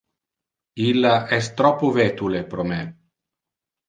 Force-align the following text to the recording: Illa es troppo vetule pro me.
Illa 0.85 1.11
es 1.37 1.49
troppo 1.59 1.89
vetule 1.97 2.41
pro 2.55 2.65
me. 2.73 2.81